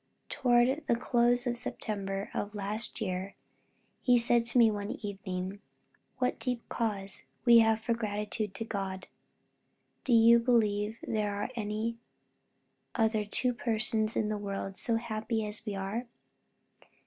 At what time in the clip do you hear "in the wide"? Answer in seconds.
14.15-14.43